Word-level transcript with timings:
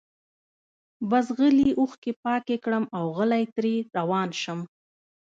بس 1.09 1.25
غلي 1.39 1.69
اوښکي 1.79 2.11
پاکي 2.23 2.57
کړم 2.63 2.83
اوغلی 2.99 3.43
ترې 3.55 3.73
روان 3.97 4.29
شم 4.41 4.59